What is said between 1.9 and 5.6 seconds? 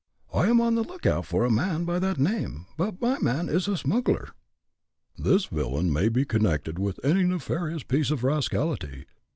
that name. But my man is a smuggler." "This